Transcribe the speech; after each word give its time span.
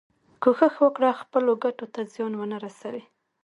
کوښښ 0.41 0.75
وکړه 0.85 1.09
خپلو 1.21 1.51
ګټو 1.63 1.85
ته 1.93 2.01
زیان 2.13 2.33
ونه 2.35 2.57
رسوې. 2.65 3.03